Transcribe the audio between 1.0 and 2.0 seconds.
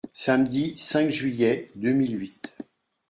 juillet deux